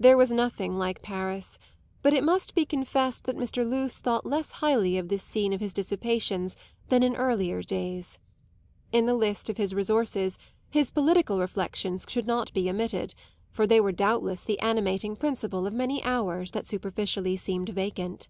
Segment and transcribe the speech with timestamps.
[0.00, 1.60] There was nothing like Paris,
[2.02, 3.64] but it must be confessed that Mr.
[3.64, 6.56] Luce thought less highly of this scene of his dissipations
[6.88, 8.18] than in earlier days.
[8.90, 13.14] In the list of his resources his political reflections should not be omitted,
[13.52, 18.26] for they were doubtless the animating principle of many hours that superficially seemed vacant.